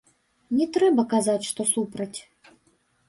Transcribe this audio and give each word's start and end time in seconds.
Не 0.59 0.65
трэба 0.77 1.05
казаць, 1.13 1.47
што 1.51 1.61
супраць. 1.73 2.13